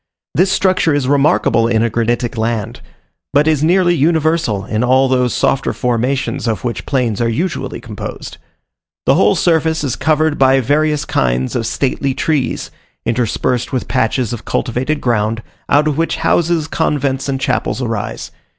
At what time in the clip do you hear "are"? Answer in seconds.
7.21-7.29